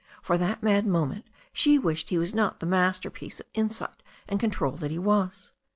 [0.23, 4.71] For that mad moment she wished he was not the masterpiece of insight and control
[4.77, 5.51] that he was.